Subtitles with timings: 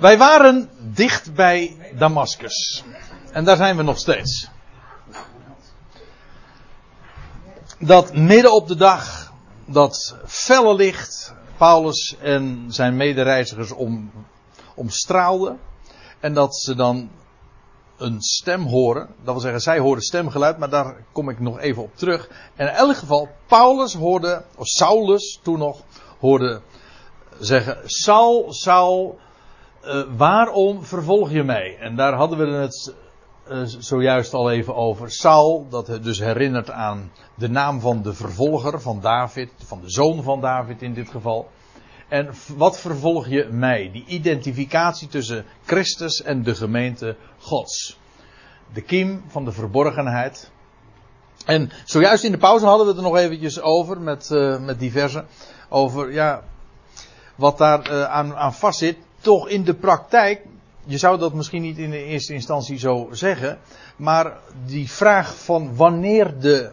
[0.00, 2.84] Wij waren dicht bij Damascus.
[3.32, 4.48] En daar zijn we nog steeds.
[7.78, 9.32] Dat midden op de dag,
[9.64, 14.10] dat felle licht, Paulus en zijn medereizigers om,
[14.74, 15.56] omstraalde.
[16.20, 17.10] En dat ze dan
[17.96, 19.06] een stem horen.
[19.06, 22.28] Dat wil zeggen, zij horen stemgeluid, maar daar kom ik nog even op terug.
[22.56, 25.80] En in elk geval, Paulus hoorde, of Saulus toen nog,
[26.18, 26.60] hoorde
[27.38, 29.18] zeggen: Saul, Saul,
[29.84, 31.76] uh, waarom vervolg je mij?
[31.78, 32.94] En daar hadden we het
[33.48, 35.10] uh, zojuist al even over.
[35.10, 40.22] Saul, dat dus herinnert aan de naam van de vervolger van David, van de zoon
[40.22, 41.48] van David in dit geval.
[42.08, 43.90] En wat vervolg je mij?
[43.92, 47.98] Die identificatie tussen Christus en de gemeente Gods.
[48.72, 50.50] De kiem van de verborgenheid.
[51.46, 54.78] En zojuist in de pauze hadden we het er nog eventjes over met, uh, met
[54.78, 55.24] diverse.
[55.68, 56.42] Over ja,
[57.36, 58.96] wat daar aan, aan vast zit.
[59.20, 60.42] Toch in de praktijk.
[60.84, 63.58] Je zou dat misschien niet in de eerste instantie zo zeggen.
[63.96, 66.70] Maar die vraag van wanneer de,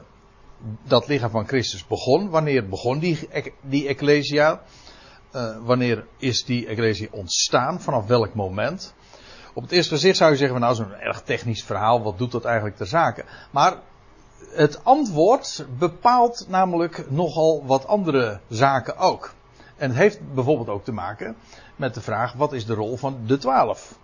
[0.83, 2.29] dat lichaam van Christus begon.
[2.29, 3.29] Wanneer begon die,
[3.61, 4.61] die Ecclesia?
[5.35, 7.81] Uh, wanneer is die Ecclesia ontstaan?
[7.81, 8.93] Vanaf welk moment?
[9.53, 12.45] Op het eerste gezicht zou je zeggen, nou, zo'n erg technisch verhaal, wat doet dat
[12.45, 13.25] eigenlijk ter zake?
[13.51, 13.77] Maar
[14.49, 19.33] het antwoord bepaalt namelijk nogal wat andere zaken ook.
[19.77, 21.35] En het heeft bijvoorbeeld ook te maken
[21.75, 23.97] met de vraag: wat is de rol van de twaalf?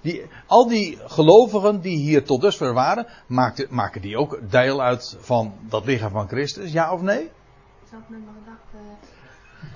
[0.00, 5.16] Die, al die gelovigen die hier tot dusver waren, maakten, maken die ook deel uit
[5.20, 7.22] van dat lichaam van Christus, ja of nee?
[7.22, 7.30] Ik
[7.90, 8.56] zat met mijn gedachten.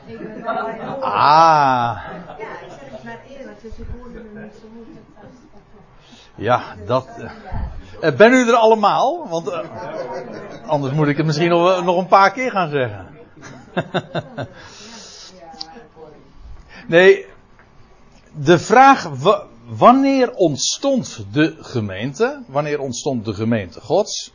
[0.07, 1.99] Ben Ah.
[2.39, 4.87] Ja, ik zeg het maar eerlijk, dus ik hoorde hem niet zo goed.
[6.35, 7.09] Ja, dat.
[8.01, 9.29] Uh, ben u er allemaal?
[9.29, 9.59] Want uh,
[10.67, 13.09] anders moet ik het misschien nog, nog een paar keer gaan zeggen.
[16.89, 17.27] nee,
[18.35, 19.11] de vraag
[19.67, 22.43] wanneer ontstond de gemeente?
[22.47, 24.33] Wanneer ontstond de gemeente Gods?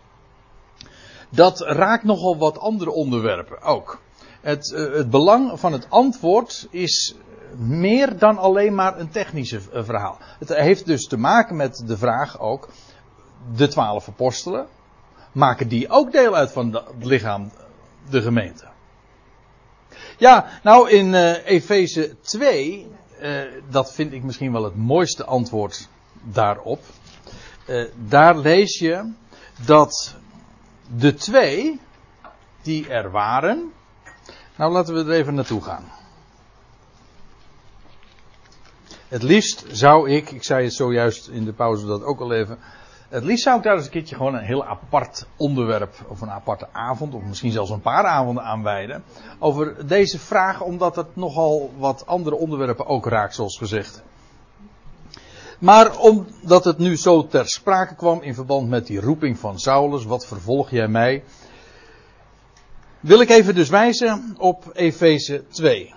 [1.29, 4.01] Dat raakt nogal wat andere onderwerpen ook.
[4.41, 7.15] Het, uh, het belang van het antwoord is
[7.57, 10.17] meer dan alleen maar een technische verhaal.
[10.39, 12.69] Het heeft dus te maken met de vraag ook,
[13.55, 14.67] de twaalf apostelen,
[15.31, 17.51] maken die ook deel uit van het lichaam,
[18.09, 18.65] de gemeente?
[20.17, 22.87] Ja, nou in uh, Efeze 2,
[23.21, 25.87] uh, dat vind ik misschien wel het mooiste antwoord
[26.23, 26.83] daarop.
[27.67, 29.11] Uh, daar lees je
[29.65, 30.15] dat
[30.97, 31.79] de twee
[32.61, 33.71] die er waren.
[34.55, 35.91] Nou, laten we er even naartoe gaan.
[39.07, 42.59] Het liefst zou ik, ik zei het zojuist in de pauze dat ook al even.
[43.09, 46.29] Het liefst zou ik daar eens een keertje gewoon een heel apart onderwerp, of een
[46.29, 49.03] aparte avond, of misschien zelfs een paar avonden aanwijden.
[49.39, 54.03] Over deze vraag, omdat het nogal wat andere onderwerpen ook raakt, zoals gezegd.
[55.59, 60.05] Maar omdat het nu zo ter sprake kwam in verband met die roeping van Saulus,
[60.05, 61.23] wat vervolg jij mij?
[62.99, 65.93] Wil ik even dus wijzen op Efeze 2.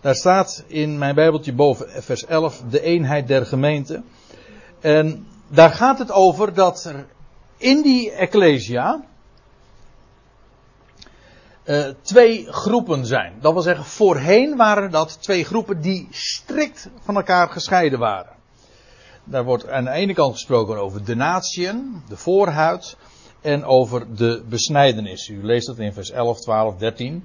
[0.00, 4.02] Daar staat in mijn Bijbeltje boven vers 11 de eenheid der gemeente.
[4.80, 7.06] En daar gaat het over dat er
[7.56, 9.04] in die Ecclesia
[11.64, 13.32] uh, twee groepen zijn.
[13.40, 18.32] Dat wil zeggen, voorheen waren dat twee groepen die strikt van elkaar gescheiden waren.
[19.24, 22.96] Daar wordt aan de ene kant gesproken over de natieën, de voorhuid,
[23.40, 25.28] en over de besnijdenis.
[25.28, 27.24] U leest dat in vers 11, 12, 13.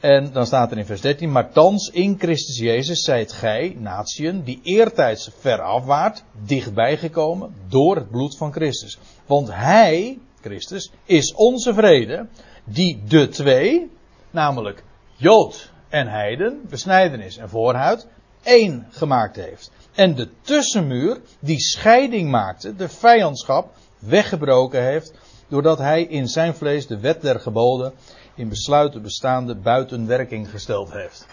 [0.00, 4.42] En dan staat er in vers 13, maar thans in Christus Jezus zijt gij, natieën,
[4.42, 8.98] die eertijds veraf waart, dichtbij gekomen door het bloed van Christus.
[9.26, 12.26] Want hij, Christus, is onze vrede,
[12.64, 13.90] die de twee,
[14.30, 14.84] namelijk
[15.16, 18.06] Jood en Heiden, besnijdenis en voorhuid,
[18.42, 19.70] één gemaakt heeft.
[19.94, 25.12] En de tussenmuur, die scheiding maakte, de vijandschap, weggebroken heeft,
[25.48, 27.92] doordat hij in zijn vlees de wet der geboden
[28.36, 31.26] in besluiten bestaande buiten werking gesteld heeft.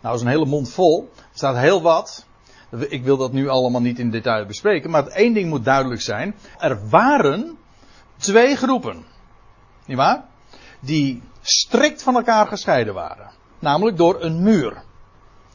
[0.00, 1.10] Nou, is een hele mond vol.
[1.16, 2.26] Er staat heel wat.
[2.88, 6.34] Ik wil dat nu allemaal niet in detail bespreken, maar één ding moet duidelijk zijn.
[6.58, 7.58] Er waren
[8.16, 9.04] twee groepen.
[9.86, 10.24] Niet waar?
[10.80, 13.30] Die strikt van elkaar gescheiden waren.
[13.58, 14.82] Namelijk door een muur.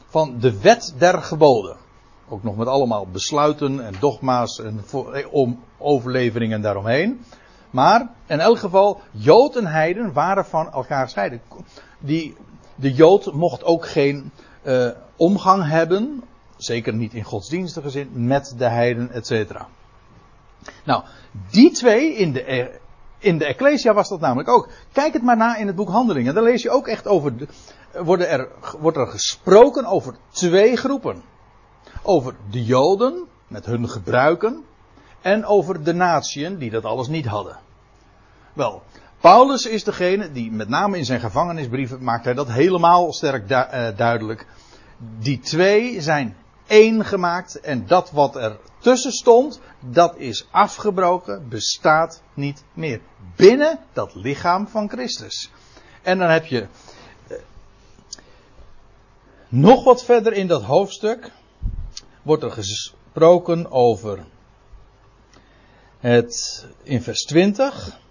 [0.08, 1.78] Van de wet der geboden.
[2.30, 4.84] Ook nog met allemaal besluiten en dogma's en
[5.32, 7.26] om overleveringen daaromheen.
[7.76, 11.42] Maar in elk geval, Jood en Heiden waren van elkaar gescheiden.
[12.00, 12.36] Die,
[12.76, 14.32] de Jood mocht ook geen
[14.64, 16.24] uh, omgang hebben,
[16.58, 19.52] zeker niet in godsdienstige zin, met de Heiden, etc.
[20.84, 21.04] Nou,
[21.52, 22.80] die twee in de,
[23.18, 24.70] In de Ecclesia was dat namelijk ook.
[24.92, 26.34] Kijk het maar na in het boek Handelingen.
[26.34, 27.38] Daar lees je ook echt over.
[27.38, 27.48] De,
[28.04, 28.48] worden er,
[28.80, 31.24] wordt er gesproken over twee groepen:
[32.02, 34.64] over de Joden met hun gebruiken.
[35.22, 37.64] En over de natieën die dat alles niet hadden.
[38.56, 38.84] Wel,
[39.20, 43.88] Paulus is degene die met name in zijn gevangenisbrieven maakt hij dat helemaal sterk uh,
[43.98, 44.46] duidelijk.
[45.20, 46.38] Die twee zijn
[46.68, 53.02] één gemaakt en dat wat er tussen stond, dat is afgebroken, bestaat niet meer.
[53.36, 55.52] Binnen dat lichaam van Christus.
[56.02, 56.68] En dan heb je
[57.28, 57.38] uh,
[59.48, 61.32] nog wat verder in dat hoofdstuk
[62.22, 64.26] wordt er gesproken over
[66.00, 68.04] het in vers 20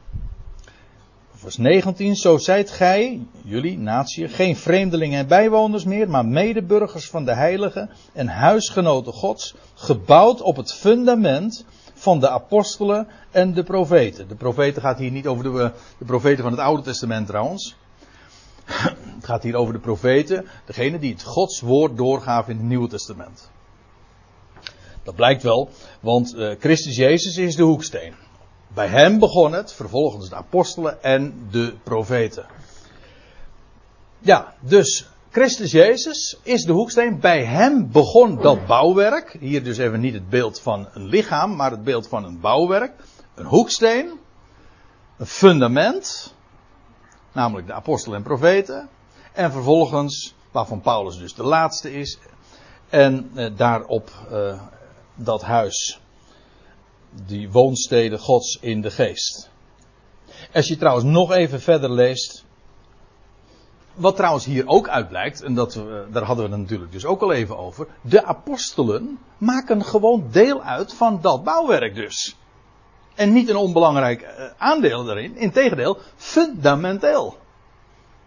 [1.45, 2.17] vers 19.
[2.17, 7.91] Zo zijt gij, jullie, natie, geen vreemdelingen en bijwoners meer, maar medeburgers van de heiligen
[8.13, 11.65] en huisgenoten gods, gebouwd op het fundament
[11.95, 14.29] van de apostelen en de profeten.
[14.29, 17.77] De profeten gaat hier niet over de, de profeten van het Oude Testament trouwens.
[19.15, 22.89] Het gaat hier over de profeten, degene die het Gods woord doorgaven in het Nieuwe
[22.89, 23.51] Testament.
[25.03, 25.71] Dat blijkt wel,
[26.01, 28.24] want uh, Christus Jezus is de hoeksteen.
[28.75, 32.47] Bij hem begon het, vervolgens de apostelen en de profeten.
[34.19, 37.21] Ja, dus Christus Jezus is de hoeksteen.
[37.21, 39.37] Bij hem begon dat bouwwerk.
[39.41, 42.93] Hier dus even niet het beeld van een lichaam, maar het beeld van een bouwwerk.
[43.35, 44.19] Een hoeksteen.
[45.19, 46.35] Een fundament.
[47.33, 48.89] Namelijk de apostelen en profeten.
[49.33, 52.19] En vervolgens, waarvan Paulus dus de laatste is.
[52.89, 54.61] En eh, daarop eh,
[55.15, 56.01] dat huis
[57.27, 59.51] die woonsteden Gods in de geest.
[60.53, 62.45] Als je trouwens nog even verder leest.
[63.95, 65.83] Wat trouwens hier ook uitblijkt, en dat,
[66.13, 67.87] daar hadden we het natuurlijk dus ook al even over.
[68.01, 72.37] De apostelen maken gewoon deel uit van dat bouwwerk dus.
[73.15, 75.37] En niet een onbelangrijk eh, aandeel daarin.
[75.37, 77.37] Integendeel, fundamenteel.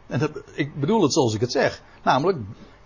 [0.07, 1.81] En dat, ik bedoel het zoals ik het zeg.
[2.03, 2.37] Namelijk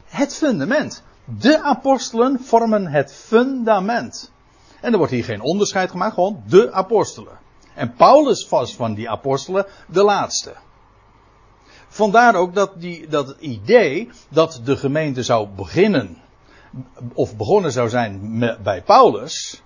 [0.06, 1.04] het fundament.
[1.40, 4.32] De apostelen vormen het fundament.
[4.82, 7.40] En er wordt hier geen onderscheid gemaakt, gewoon de apostelen.
[7.76, 10.54] En Paulus was van die apostelen de laatste.
[11.88, 16.18] Vandaar ook dat, die, dat het idee dat de gemeente zou beginnen,
[17.14, 19.62] of begonnen zou zijn bij Paulus,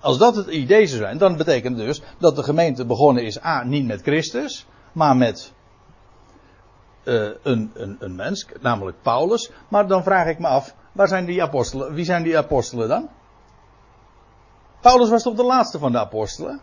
[0.00, 3.44] als dat het idee zou zijn, dan betekent het dus dat de gemeente begonnen is,
[3.44, 5.52] A, niet met Christus, maar met
[7.04, 9.50] uh, een, een, een mens, namelijk Paulus.
[9.68, 13.08] Maar dan vraag ik me af, waar zijn die apostelen, wie zijn die apostelen dan?
[14.80, 16.60] Paulus was toch de laatste van de apostelen?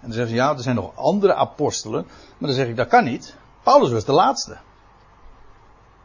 [0.00, 2.06] dan zeggen ze, ja, er zijn nog andere apostelen.
[2.38, 3.36] Maar dan zeg ik, dat kan niet.
[3.62, 4.56] Paulus was de laatste.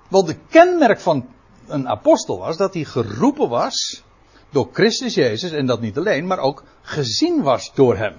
[0.07, 1.27] Want de kenmerk van
[1.67, 4.03] een apostel was dat hij geroepen was
[4.49, 5.51] door Christus Jezus.
[5.51, 8.15] En dat niet alleen, maar ook gezien was door hem.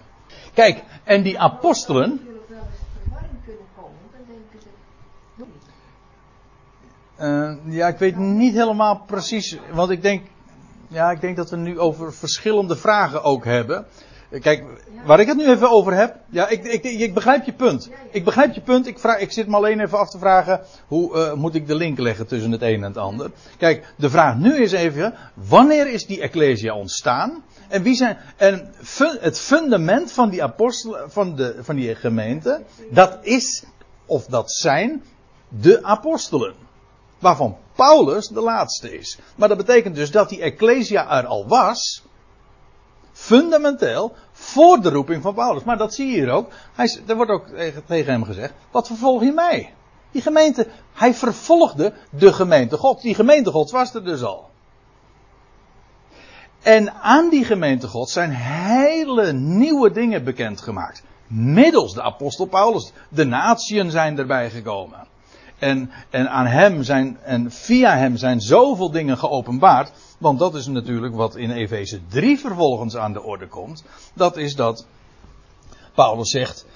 [0.55, 2.29] Kijk, en die apostelen.
[7.21, 10.27] Uh, ja, ik weet niet helemaal precies, want ik denk,
[10.89, 13.87] ja, ik denk dat we nu over verschillende vragen ook hebben.
[14.41, 14.65] Kijk,
[15.05, 16.17] waar ik het nu even over heb.
[16.31, 17.91] Ja, ik, ik, ik begrijp je punt.
[18.11, 18.87] Ik begrijp je punt.
[18.87, 20.61] Ik, vraag, ik zit me alleen even af te vragen.
[20.87, 23.31] Hoe uh, moet ik de link leggen tussen het een en het ander?
[23.59, 25.15] Kijk, de vraag nu is even.
[25.35, 27.45] Wanneer is die Ecclesia ontstaan?
[27.69, 28.17] En wie zijn.
[28.37, 28.73] En
[29.21, 31.11] het fundament van die apostelen.
[31.11, 32.63] Van, de, van die gemeente.
[32.91, 33.65] Dat is.
[34.07, 35.03] Of dat zijn.
[35.49, 36.55] De apostelen.
[37.19, 39.19] Waarvan Paulus de laatste is.
[39.37, 42.03] Maar dat betekent dus dat die Ecclesia er al was.
[43.13, 44.15] Fundamenteel.
[44.33, 45.65] Voor de roeping van Paulus.
[45.65, 46.51] Maar dat zie je hier ook.
[46.75, 47.47] Hij, er wordt ook
[47.87, 48.53] tegen hem gezegd.
[48.71, 49.75] Wat vervolg je mij?
[50.11, 50.67] Die gemeente.
[50.93, 53.01] Hij vervolgde de gemeente God.
[53.01, 54.51] Die gemeente God was er dus al.
[56.63, 61.03] En aan die gemeente God zijn hele nieuwe dingen bekendgemaakt.
[61.27, 62.93] Middels de apostel Paulus.
[63.09, 65.07] De natieën zijn erbij gekomen.
[65.59, 69.93] En, en aan hem zijn, en via hem zijn zoveel dingen geopenbaard.
[70.19, 73.85] Want dat is natuurlijk wat in Efeze 3 vervolgens aan de orde komt.
[74.15, 74.87] Dat is dat
[75.95, 76.67] Paulus zegt,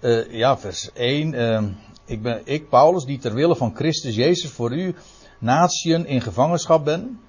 [0.00, 1.32] uh, ja, vers 1.
[1.32, 1.62] Uh,
[2.04, 4.94] ik ben, ik, Paulus, die ter wille van Christus Jezus voor u,
[5.38, 7.20] natieën in gevangenschap ben.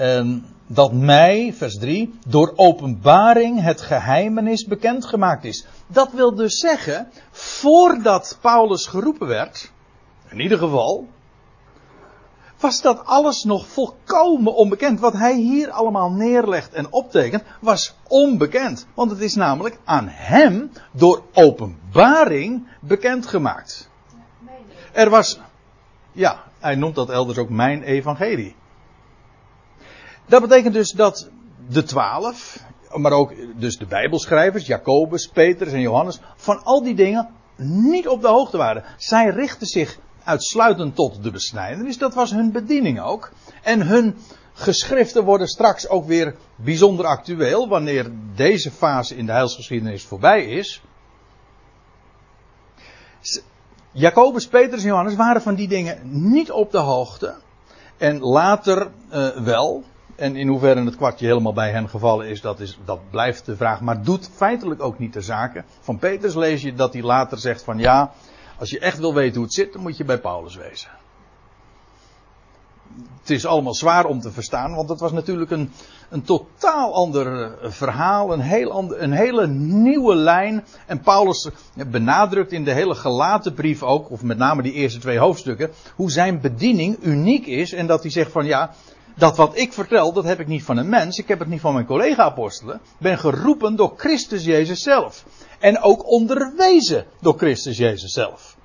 [0.00, 5.66] En dat mij, vers 3, door openbaring het geheimenis bekendgemaakt is.
[5.86, 9.72] Dat wil dus zeggen, voordat Paulus geroepen werd,
[10.28, 11.08] in ieder geval,
[12.60, 15.00] was dat alles nog volkomen onbekend.
[15.00, 18.86] Wat hij hier allemaal neerlegt en optekent, was onbekend.
[18.94, 23.90] Want het is namelijk aan hem door openbaring bekendgemaakt.
[24.92, 25.40] Er was,
[26.12, 28.58] ja, hij noemt dat elders ook mijn evangelie.
[30.30, 31.28] Dat betekent dus dat
[31.68, 37.28] de twaalf, maar ook dus de Bijbelschrijvers, Jacobus, Petrus en Johannes, van al die dingen
[37.56, 38.84] niet op de hoogte waren.
[38.96, 43.30] Zij richtten zich uitsluitend tot de besnijdenis, dat was hun bediening ook.
[43.62, 44.16] En hun
[44.52, 50.82] geschriften worden straks ook weer bijzonder actueel wanneer deze fase in de heilsgeschiedenis voorbij is.
[53.92, 56.00] Jacobus, Petrus en Johannes waren van die dingen
[56.32, 57.34] niet op de hoogte.
[57.96, 59.84] En later uh, wel.
[60.20, 63.56] En in hoeverre het kwartje helemaal bij hen gevallen is dat, is, dat blijft de
[63.56, 63.80] vraag.
[63.80, 65.64] Maar doet feitelijk ook niet de zaken.
[65.80, 68.12] Van Petrus lees je dat hij later zegt van ja,
[68.58, 70.90] als je echt wil weten hoe het zit, dan moet je bij Paulus wezen
[73.20, 75.70] het is allemaal zwaar om te verstaan, want het was natuurlijk een,
[76.08, 80.64] een totaal ander eh, verhaal, een, heel een hele nieuwe lijn.
[80.86, 81.48] En Paulus
[81.86, 86.10] benadrukt in de hele gelaten brief ook, of met name die eerste twee hoofdstukken, hoe
[86.10, 87.72] zijn bediening uniek is.
[87.72, 88.74] En dat hij zegt van ja,
[89.16, 91.60] dat wat ik vertel, dat heb ik niet van een mens, ik heb het niet
[91.60, 92.80] van mijn collega-apostelen.
[92.98, 95.24] Ben geroepen door Christus Jezus zelf.
[95.58, 98.56] En ook onderwezen door Christus Jezus zelf.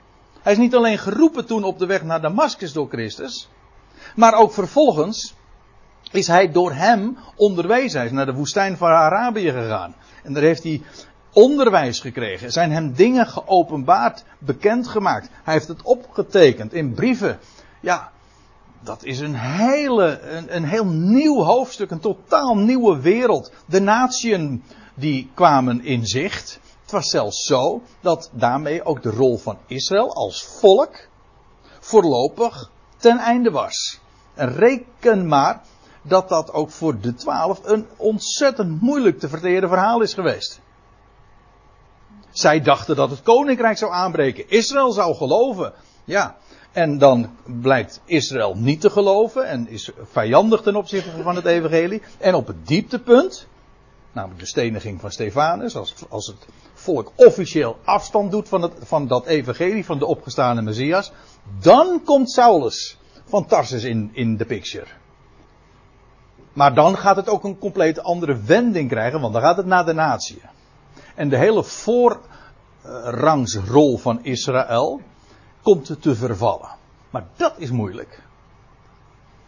[0.41, 3.49] Hij is niet alleen geroepen toen op de weg naar Damascus door Christus.
[4.15, 5.33] Maar ook vervolgens
[6.11, 7.97] is hij door hem onderwezen.
[7.97, 9.95] Hij is naar de woestijn van Arabië gegaan.
[10.23, 10.81] En daar heeft hij
[11.33, 12.51] onderwijs gekregen.
[12.51, 15.29] Zijn hem dingen geopenbaard, bekendgemaakt.
[15.43, 17.39] Hij heeft het opgetekend in brieven.
[17.79, 18.11] Ja,
[18.85, 23.51] dat is een, hele, een, een heel nieuw hoofdstuk, een totaal nieuwe wereld.
[23.65, 24.63] De natieën
[24.95, 26.59] die kwamen in zicht.
[26.81, 31.07] Het was zelfs zo dat daarmee ook de rol van Israël als volk
[31.79, 33.99] voorlopig ten einde was.
[34.33, 35.61] En reken maar
[36.01, 40.59] dat dat ook voor de twaalf een ontzettend moeilijk te verteren verhaal is geweest.
[42.31, 44.49] Zij dachten dat het koninkrijk zou aanbreken.
[44.49, 45.73] Israël zou geloven.
[46.03, 46.37] Ja.
[46.75, 47.29] En dan
[47.61, 52.01] blijkt Israël niet te geloven en is vijandig ten opzichte van het evangelie.
[52.17, 53.47] En op het dieptepunt,
[54.11, 59.07] namelijk de steniging van Stefanus, als, als het volk officieel afstand doet van, het, van
[59.07, 61.11] dat evangelie van de opgestane Messias,
[61.59, 64.87] dan komt Saulus van Tarsus in, in de picture.
[66.53, 69.85] Maar dan gaat het ook een compleet andere wending krijgen, want dan gaat het naar
[69.85, 70.41] de natie.
[71.15, 75.01] En de hele voorrangsrol van Israël
[75.65, 76.69] komt te vervallen.
[77.09, 78.21] Maar dat is moeilijk.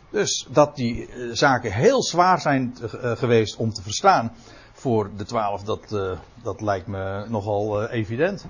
[0.10, 4.34] Dus dat die eh, zaken heel zwaar zijn eh, geweest om te verstaan
[4.74, 6.12] voor de twaalf, dat, uh,
[6.44, 8.46] dat lijkt me nogal evident.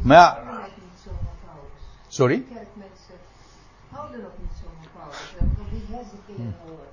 [0.00, 0.60] Maar ja.
[2.08, 2.44] Sorry?
[3.88, 5.18] houden nog niet zo van Paulus.
[6.26, 6.88] Keren gehoord.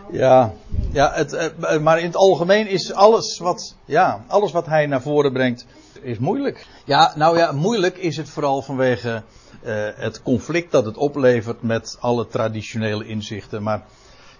[0.00, 0.52] Nou, ja,
[0.92, 5.02] ja het, eh, maar in het algemeen is alles wat, ja, alles wat hij naar
[5.02, 5.66] voren brengt,
[6.04, 6.66] is moeilijk.
[6.84, 9.22] Ja, nou ja, moeilijk is het vooral vanwege
[9.64, 13.62] uh, het conflict dat het oplevert met alle traditionele inzichten.
[13.62, 13.84] Maar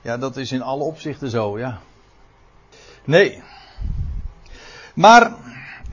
[0.02, 1.80] ja, dat is in alle opzichten zo, ja.
[3.04, 3.42] Nee.
[4.94, 5.36] Maar,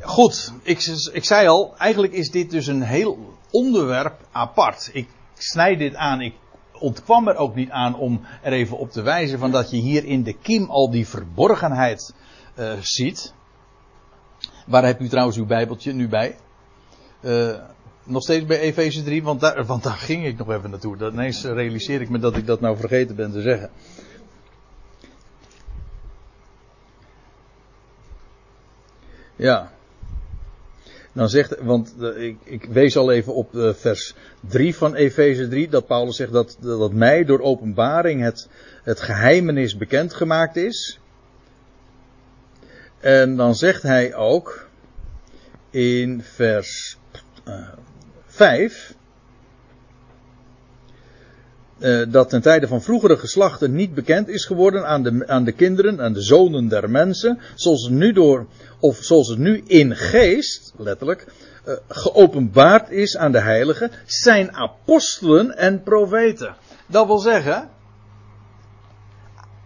[0.01, 4.89] goed, ik, ik zei al, eigenlijk is dit dus een heel onderwerp apart.
[4.93, 6.21] Ik snij dit aan.
[6.21, 6.33] Ik
[6.79, 10.05] ontkwam er ook niet aan om er even op te wijzen van dat je hier
[10.05, 12.13] in de kiem al die verborgenheid
[12.55, 13.33] uh, ziet.
[14.71, 16.35] Waar heb u trouwens uw Bijbeltje nu bij?
[17.21, 17.55] Uh,
[18.03, 20.97] nog steeds bij Efeze 3, want daar, want daar ging ik nog even naartoe.
[20.97, 23.69] Dat, ineens realiseer ik me dat ik dat nou vergeten ben te zeggen.
[29.35, 29.71] Ja.
[31.13, 35.47] Dan zegt, want uh, ik, ik, wees al even op uh, vers 3 van Efeze
[35.47, 38.49] 3, dat Paulus zegt dat, dat mij door openbaring het,
[38.83, 40.99] het geheimenis bekendgemaakt is.
[43.01, 44.67] En dan zegt hij ook
[45.69, 46.97] in vers
[47.47, 47.67] uh,
[48.25, 48.93] 5
[51.79, 55.51] uh, dat ten tijde van vroegere geslachten niet bekend is geworden aan de, aan de
[55.51, 58.45] kinderen, aan de zonen der mensen, zoals het nu door,
[58.79, 61.25] of zoals het nu in geest, letterlijk,
[61.67, 66.55] uh, geopenbaard is aan de heiligen, zijn apostelen en profeten.
[66.87, 67.69] Dat wil zeggen,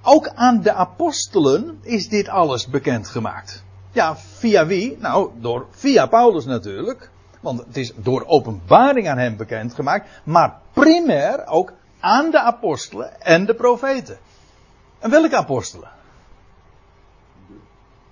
[0.05, 3.63] ook aan de apostelen is dit alles bekendgemaakt.
[3.91, 4.97] Ja, via wie?
[4.99, 7.09] Nou, door, via Paulus natuurlijk.
[7.39, 10.09] Want het is door openbaring aan hem bekendgemaakt.
[10.23, 14.17] Maar primair ook aan de apostelen en de profeten.
[14.99, 15.89] En welke apostelen?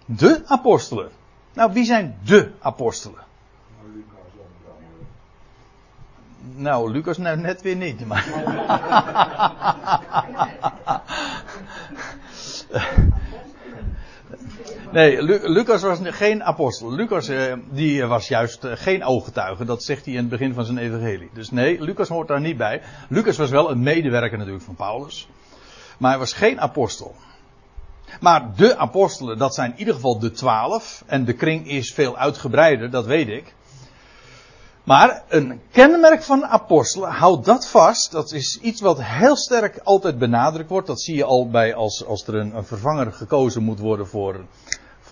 [0.06, 1.10] De apostelen.
[1.54, 3.22] Nou, wie zijn de apostelen?
[6.56, 8.08] Nou, Lucas nou net weer niet.
[8.08, 8.26] Maar
[14.94, 16.92] Nee, Lucas was geen apostel.
[16.92, 19.66] Lucas eh, die was juist eh, geen ooggetuige.
[19.66, 21.30] Dat zegt hij in het begin van zijn evangelie.
[21.34, 22.82] Dus nee, Lucas hoort daar niet bij.
[23.10, 25.28] Lucas was wel een medewerker natuurlijk van Paulus.
[25.98, 27.16] Maar hij was geen apostel.
[28.20, 31.04] Maar de apostelen, dat zijn in ieder geval de twaalf.
[31.06, 33.54] En de kring is veel uitgebreider, dat weet ik.
[34.84, 38.12] Maar een kenmerk van apostelen, houd dat vast.
[38.12, 40.88] Dat is iets wat heel sterk altijd benadrukt wordt.
[40.88, 44.46] Dat zie je al bij als, als er een vervanger gekozen moet worden voor,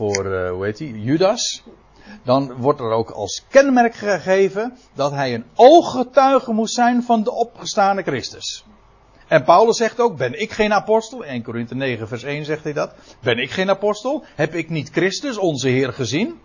[0.01, 1.63] voor uh, hoe heet die, Judas.
[2.24, 7.31] Dan wordt er ook als kenmerk gegeven dat hij een ooggetuige moest zijn van de
[7.31, 8.65] opgestane Christus.
[9.27, 11.24] En Paulus zegt ook, ben ik geen apostel?
[11.24, 12.93] 1 Korinthe 9 vers 1 zegt hij dat.
[13.20, 14.24] Ben ik geen apostel?
[14.36, 16.39] Heb ik niet Christus, onze Heer, gezien?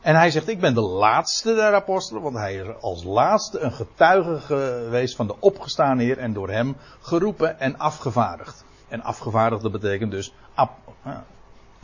[0.00, 3.72] En hij zegt, ik ben de laatste der apostelen, want hij is als laatste een
[3.72, 8.64] getuige geweest van de opgestane Heer en door hem geroepen en afgevaardigd.
[8.88, 10.70] En afgevaardigd dat betekent dus ap,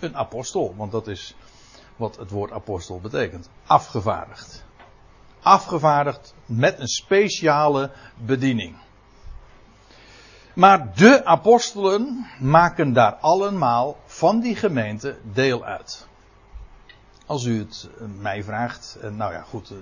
[0.00, 1.35] een apostel, want dat is
[1.97, 3.49] wat het woord apostel betekent.
[3.67, 4.64] Afgevaardigd.
[5.40, 8.76] Afgevaardigd met een speciale bediening.
[10.55, 16.07] Maar de apostelen maken daar allemaal van die gemeente deel uit.
[17.26, 19.76] Als u het eh, mij vraagt, nou ja, goed, eh,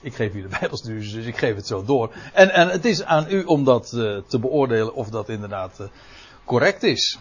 [0.00, 2.14] ik geef u de Bijbelstudies, dus ik geef het zo door.
[2.32, 5.80] En, en het is aan u om dat uh, te beoordelen of dat inderdaad
[6.44, 7.18] correct is.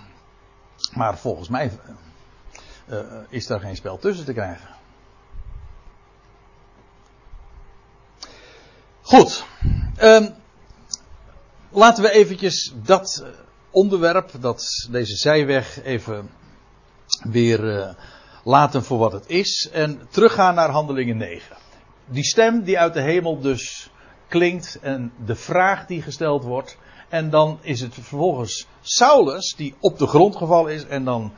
[0.94, 1.72] Maar volgens mij
[2.90, 2.98] uh,
[3.30, 4.68] is daar geen spel tussen te krijgen.
[9.02, 9.46] Goed.
[10.02, 10.36] Um,
[11.70, 13.26] laten we eventjes dat
[13.72, 16.30] onderwerp, dat, deze zijweg, even
[17.24, 17.96] weer
[18.46, 21.56] laten voor wat het is en teruggaan naar handelingen 9.
[22.06, 23.90] Die stem die uit de hemel dus
[24.28, 26.78] klinkt en de vraag die gesteld wordt.
[27.10, 31.34] En dan is het vervolgens Saulus die op de grond gevallen is en dan,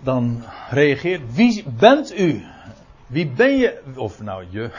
[0.00, 1.34] dan reageert.
[1.34, 2.44] Wie bent u?
[3.06, 3.82] Wie ben je?
[3.94, 4.70] Of nou je.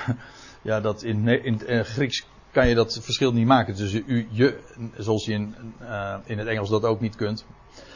[0.62, 4.59] Ja, dat in, in, in Grieks kan je dat verschil niet maken tussen u, je,
[4.97, 7.45] zoals je in, uh, in het Engels dat ook niet kunt.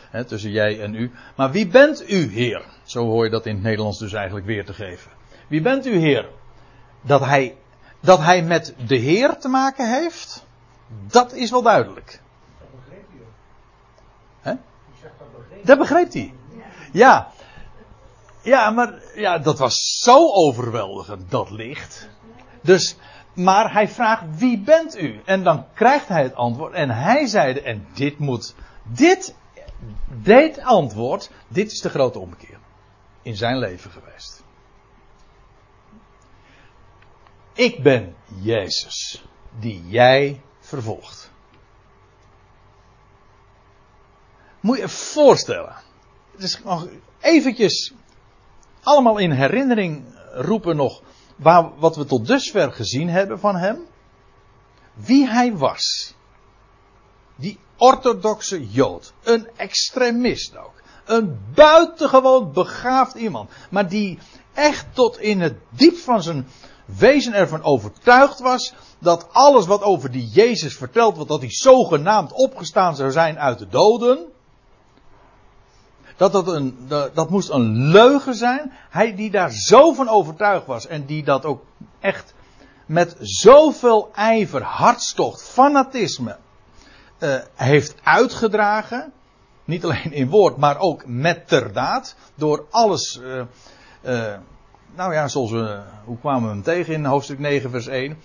[0.09, 1.11] Hè, tussen jij en u.
[1.35, 2.65] Maar wie bent u, Heer?
[2.83, 5.11] Zo hoor je dat in het Nederlands dus eigenlijk weer te geven.
[5.47, 6.29] Wie bent u, Heer?
[7.01, 7.55] Dat hij,
[7.99, 10.45] dat hij met de Heer te maken heeft,
[11.07, 12.21] dat is wel duidelijk.
[12.59, 13.05] Dat begreep
[14.41, 14.51] hij.
[14.51, 14.59] Hè?
[15.63, 16.33] Dat begreep hij.
[16.91, 17.31] Ja.
[18.41, 22.09] Ja, maar ja, dat was zo overweldigend, dat licht.
[22.61, 22.95] Dus,
[23.33, 25.21] maar hij vraagt, wie bent u?
[25.25, 26.73] En dan krijgt hij het antwoord.
[26.73, 29.35] En hij zeide, en dit moet, dit
[30.07, 32.59] dit antwoord, dit is de grote omkeer
[33.21, 34.43] in zijn leven geweest.
[37.53, 39.25] Ik ben Jezus,
[39.59, 41.31] die jij vervolgt.
[44.59, 45.75] Moet je je voorstellen.
[46.41, 46.87] Is nog
[47.19, 47.93] eventjes
[48.83, 51.01] allemaal in herinnering roepen nog
[51.35, 53.85] waar, wat we tot dusver gezien hebben van hem.
[54.93, 56.13] Wie hij was.
[57.35, 59.13] Die orthodoxe Jood.
[59.23, 60.81] Een extremist ook.
[61.05, 63.49] Een buitengewoon begaafd iemand.
[63.69, 64.19] Maar die
[64.53, 66.47] echt tot in het diep van zijn
[66.85, 68.73] wezen ervan overtuigd was.
[68.99, 71.29] Dat alles wat over die Jezus verteld wordt.
[71.29, 74.30] Dat hij zogenaamd opgestaan zou zijn uit de doden.
[76.22, 78.72] Dat, dat, een, dat, moest een leugen zijn.
[78.90, 80.88] Hij die daar zo van overtuigd was.
[80.88, 81.64] En die dat ook
[82.00, 82.34] echt
[82.86, 86.38] met zoveel ijver, hartstocht, fanatisme
[87.20, 89.12] uh, heeft uitgedragen.
[89.66, 92.16] Niet alleen in woord, maar ook met ter daad.
[92.36, 93.20] Door alles.
[93.22, 93.42] Uh,
[94.01, 94.38] uh,
[94.96, 95.81] nou ja, zoals we.
[96.05, 98.18] Hoe kwamen we hem tegen in hoofdstuk 9, vers 1?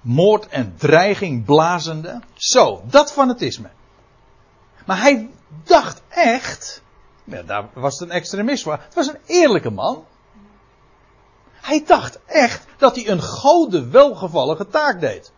[0.00, 2.20] Moord en dreiging blazende.
[2.34, 3.70] Zo, dat fanatisme.
[4.86, 5.30] Maar hij
[5.64, 6.82] dacht echt.
[7.24, 8.72] Ja, daar was het een extremist voor.
[8.82, 10.04] Het was een eerlijke man.
[11.52, 15.32] Hij dacht echt dat hij een gode welgevallige taak deed.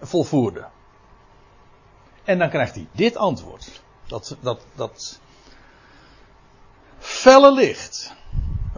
[0.00, 0.66] Volvoerde.
[2.24, 3.82] En dan krijgt hij dit antwoord.
[4.06, 5.20] Dat, dat, dat
[6.98, 8.12] felle licht.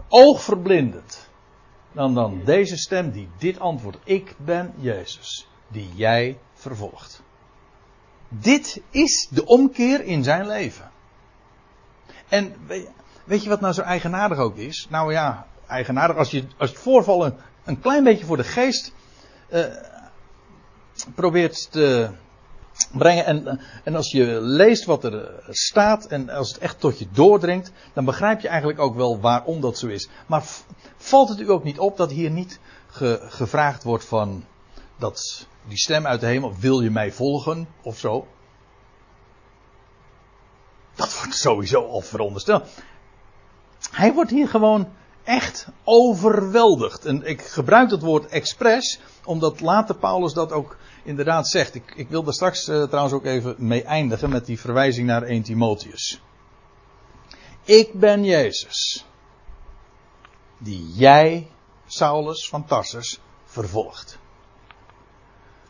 [0.07, 1.27] Oogverblindend.
[1.91, 3.97] Dan dan deze stem die dit antwoord.
[4.03, 5.47] Ik ben Jezus.
[5.67, 7.21] Die jij vervolgt.
[8.29, 10.91] Dit is de omkeer in zijn leven.
[12.33, 12.55] En
[13.23, 14.87] weet je wat nou zo eigenaardig ook is?
[14.89, 17.25] Nou ja, eigenaardig als je, als het voorval
[17.63, 18.93] een, klein beetje voor de geest
[19.49, 19.65] uh,
[21.15, 22.09] probeert te,
[22.91, 23.25] brengen.
[23.25, 27.07] En, en als je leest wat er eh, staat en als het echt tot je
[27.11, 30.09] doordringt, dan begrijp je eigenlijk ook wel waarom dat zo is.
[30.27, 30.43] Maar
[30.97, 34.45] valt het u ook niet op dat hier niet ge, gevraagd wordt van
[34.97, 38.27] dat die stem uit de hemel, wil je mij volgen of zo?
[40.95, 42.69] Dat wordt sowieso al verondersteld.
[43.91, 44.87] Hij wordt hier gewoon
[45.23, 47.05] echt overweldigd.
[47.05, 51.75] En ik gebruik het woord expres, omdat later Paulus dat ook inderdaad zegt.
[51.75, 55.23] Ik, ik wil daar straks uh, trouwens ook even mee eindigen met die verwijzing naar
[55.23, 56.21] 1 Timotheus.
[57.63, 59.05] Ik ben Jezus.
[60.57, 61.47] Die jij,
[61.85, 64.19] Saulus van Tarsus, vervolgt.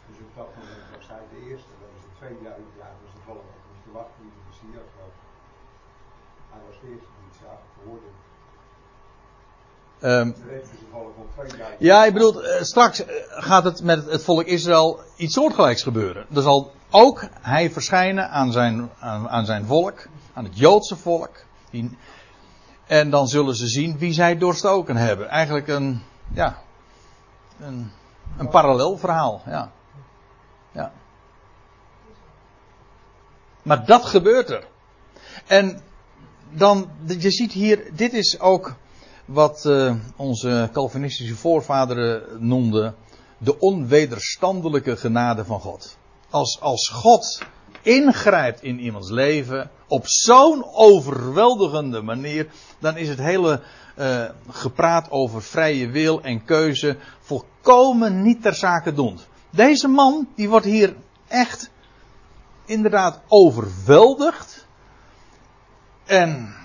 [0.07, 3.21] Dus op dat moment was hij de eerste, dat is het 2000 jaar, dus de
[3.25, 5.15] volk moest wachten wie de Messias was.
[6.51, 8.09] Hij was de eerste die het zag, hoorde.
[10.03, 13.63] Ehm, Toen heeft hij zijn volk al 2000 ja, ik bedoel, eh, straks eh, gaat
[13.63, 16.25] het met het volk Israël iets soortgelijks gebeuren.
[16.33, 21.31] Er zal ook hij verschijnen aan zijn, aan, zijn volk, aan het Joodse volk.
[22.87, 25.29] En dan zullen ze zien wie zij doorstoken hebben.
[25.29, 26.01] Eigenlijk een,
[26.33, 26.61] ja,
[27.59, 27.91] een,
[28.37, 29.71] een parallel verhaal, ja.
[30.71, 30.91] ja.
[33.61, 34.63] Maar dat gebeurt er.
[35.47, 35.81] En
[36.49, 38.75] dan, je ziet hier, dit is ook
[39.25, 42.95] wat eh, onze Calvinistische voorvaderen noemden
[43.37, 45.97] de onwederstandelijke genade van God.
[46.29, 47.41] Als, als God
[47.81, 52.47] ingrijpt in iemands leven op zo'n overweldigende manier,
[52.79, 53.61] dan is het hele
[53.95, 59.27] eh, gepraat over vrije wil en keuze volkomen niet ter zake doend.
[59.49, 60.95] Deze man, die wordt hier
[61.27, 61.69] echt
[62.65, 64.67] inderdaad overweldigd.
[66.05, 66.55] En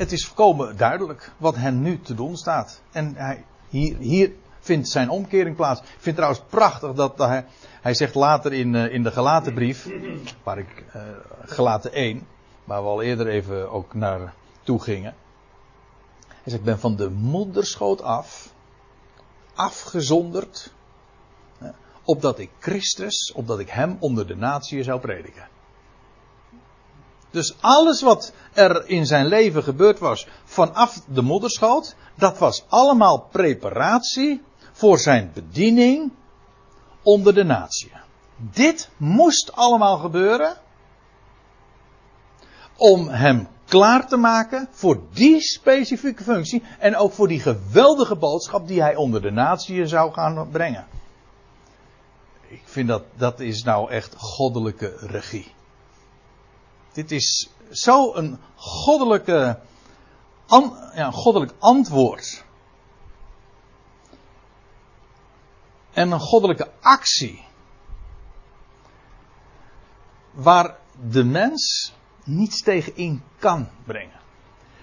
[0.00, 2.80] het is volkomen duidelijk wat hen nu te doen staat.
[2.90, 5.80] En hij, hier, hier vindt zijn omkering plaats.
[5.80, 7.46] Ik vind het trouwens prachtig dat hij,
[7.80, 9.88] hij zegt later in, eh, in de Galatenbrief,
[10.42, 11.02] waar ik, eh
[11.44, 12.26] Galaten 1,
[12.64, 15.14] waar we al eerder even ook naar toe gingen.
[16.26, 18.52] Hij zegt, ik ben van de moederschoot af,
[19.54, 20.72] afgezonderd,
[22.04, 25.48] opdat ik Christus, opdat ik hem onder de natie zou prediken.
[27.30, 33.28] Dus alles wat er in zijn leven gebeurd was vanaf de moederschoot, dat was allemaal
[33.30, 36.12] preparatie voor zijn bediening
[37.02, 37.92] onder de natie.
[38.36, 40.56] Dit moest allemaal gebeuren
[42.76, 48.68] om hem klaar te maken voor die specifieke functie en ook voor die geweldige boodschap
[48.68, 50.86] die hij onder de natie zou gaan brengen.
[52.48, 55.52] Ik vind dat dat is nou echt goddelijke regie.
[56.92, 59.58] Dit is zo een goddelijke,
[60.94, 62.44] ja, goddelijk antwoord.
[65.92, 67.44] En een goddelijke actie.
[70.30, 70.76] Waar
[71.10, 71.92] de mens
[72.24, 74.20] niets tegen in kan brengen.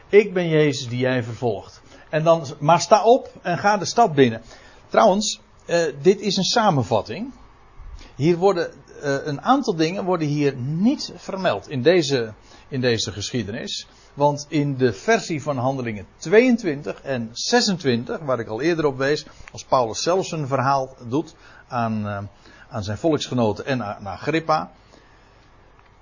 [0.09, 1.81] Ik ben Jezus die jij vervolgt.
[2.09, 4.41] En dan, maar sta op en ga de stad binnen.
[4.89, 7.33] Trouwens, eh, dit is een samenvatting.
[8.15, 8.71] Hier worden
[9.03, 12.33] uh, een aantal dingen worden hier niet vermeld in deze,
[12.67, 13.87] in deze geschiedenis.
[14.13, 19.25] Want in de versie van Handelingen 22 en 26, waar ik al eerder op wees,
[19.51, 21.35] als Paulus zelf zijn verhaal doet
[21.67, 22.19] aan, uh,
[22.69, 24.71] aan zijn volksgenoten en aan Agrippa,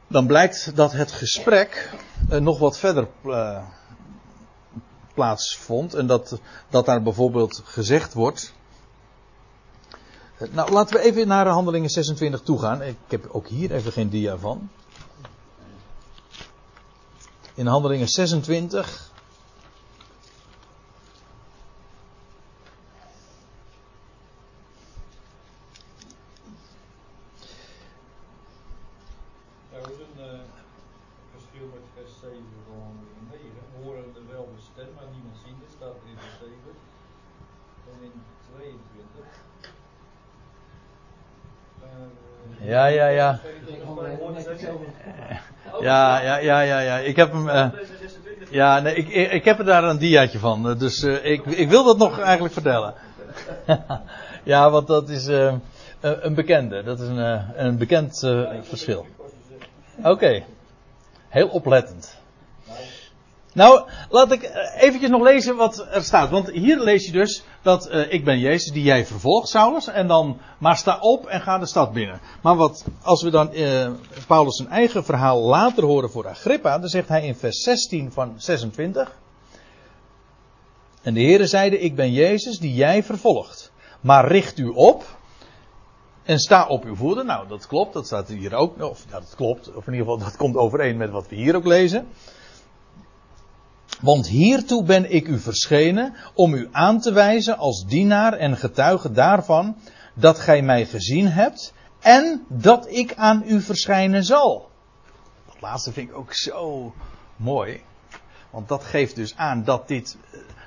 [0.08, 1.94] dan blijkt dat het gesprek
[2.30, 3.08] uh, nog wat verder
[5.16, 5.94] plaatsvond.
[5.94, 8.54] En dat, dat daar bijvoorbeeld gezegd wordt.
[10.52, 12.82] Nou, laten we even naar handelingen 26 toe gaan.
[12.82, 14.70] Ik heb ook hier even geen dia van.
[17.54, 19.12] In handelingen 26.
[29.72, 30.40] Er is een uh,
[31.32, 33.46] verschil met vers 7 van handelingen 9.
[33.84, 36.54] Horen er wel de stem, maar niemand zien het, staat er in vers 7.
[37.92, 38.16] En in
[38.52, 39.26] 22.
[41.82, 43.40] Uh, Ja, ja, ja.
[45.86, 46.98] Ja, ja, ja, ja, ja.
[46.98, 47.48] Ik heb hem.
[47.48, 47.68] Uh,
[48.50, 50.78] ja, nee, ik, ik, heb er daar een diaatje van.
[50.78, 52.94] Dus uh, ik, ik wil dat nog eigenlijk vertellen.
[54.44, 55.26] ja, want dat is
[56.00, 56.84] een bekende.
[56.84, 58.20] Dat is een, een bekend
[58.62, 59.06] verschil.
[60.04, 60.44] Oké.
[61.30, 62.18] Heel oplettend.
[63.56, 66.30] Nou, laat ik eventjes nog lezen wat er staat.
[66.30, 69.88] Want hier lees je dus dat uh, ik ben Jezus die jij vervolgt, Saulus.
[69.88, 72.20] En dan, maar sta op en ga de stad binnen.
[72.42, 73.90] Maar wat, als we dan uh,
[74.28, 78.34] Paulus zijn eigen verhaal later horen voor Agrippa, dan zegt hij in vers 16 van
[78.38, 79.18] 26.
[81.02, 83.72] En de Heere zeide, ik ben Jezus die jij vervolgt.
[84.02, 85.06] Maar richt u op
[86.24, 87.26] en sta op uw voeten.
[87.26, 88.82] Nou, dat klopt, dat staat hier ook.
[88.82, 91.56] Of ja, dat klopt, of in ieder geval, dat komt overeen met wat we hier
[91.56, 92.08] ook lezen.
[94.02, 99.12] Want hiertoe ben ik u verschenen om u aan te wijzen als dienaar en getuige
[99.12, 99.76] daarvan
[100.14, 104.70] dat gij mij gezien hebt en dat ik aan u verschijnen zal.
[105.46, 106.94] Dat laatste vind ik ook zo
[107.36, 107.82] mooi.
[108.50, 110.18] Want dat geeft dus aan dat, dit,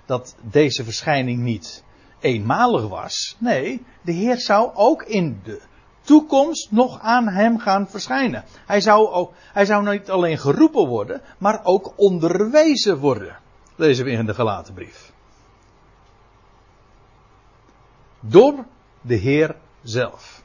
[0.07, 1.85] dat deze verschijning niet
[2.21, 3.37] eenmalig was.
[3.38, 5.61] Nee, de Heer zou ook in de
[6.09, 8.44] toekomst nog aan hem gaan verschijnen.
[8.66, 13.37] Hij zou, ook, hij zou niet alleen geroepen worden, maar ook onderwezen worden.
[13.77, 15.12] Lezen we in de gelaten brief.
[18.21, 18.64] Door
[19.01, 20.42] de Heer zelf.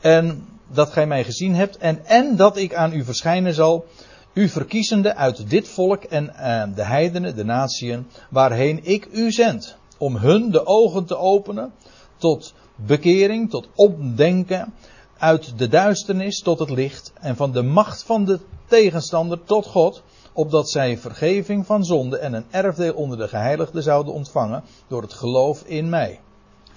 [0.00, 3.86] En dat gij mij gezien hebt en, en dat ik aan u verschijnen zal,
[4.32, 6.26] u verkiezende uit dit volk en
[6.74, 11.72] de heidenen, de natieën, waarheen ik u zend, om hun de ogen te openen
[12.16, 14.74] tot bekering, tot opdenken,
[15.18, 20.02] uit de duisternis tot het licht en van de macht van de tegenstander tot God,
[20.32, 25.12] opdat zij vergeving van zonde en een erfdeel onder de geheiligden zouden ontvangen door het
[25.12, 26.20] geloof in mij.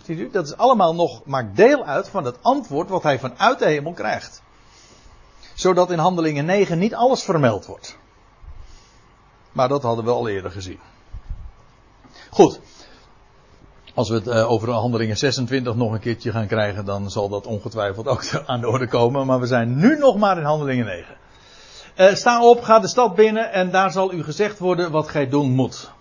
[0.03, 3.59] Ziet u, dat is allemaal nog, maakt deel uit van het antwoord wat hij vanuit
[3.59, 4.41] de hemel krijgt.
[5.53, 7.97] Zodat in handelingen 9 niet alles vermeld wordt.
[9.51, 10.79] Maar dat hadden we al eerder gezien.
[12.29, 12.59] Goed.
[13.97, 17.47] Als we het uh, over handelingen 26 nog een keertje gaan krijgen, dan zal dat
[17.47, 19.25] ongetwijfeld ook aan de orde komen.
[19.25, 21.17] Maar we zijn nu nog maar in handelingen 9.
[21.97, 25.29] Uh, sta op, ga de stad binnen en daar zal u gezegd worden wat gij
[25.29, 25.91] doen moet.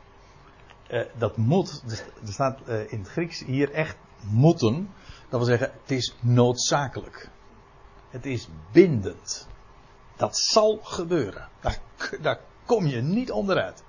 [0.90, 1.82] Uh, dat moet,
[2.26, 3.96] er staat in het Grieks hier echt
[4.30, 4.90] moeten.
[5.28, 7.30] Dat wil zeggen, het is noodzakelijk.
[8.11, 9.48] Het is bindend.
[10.16, 11.48] Dat zal gebeuren.
[11.61, 11.78] Daar,
[12.20, 13.85] daar kom je niet onderuit.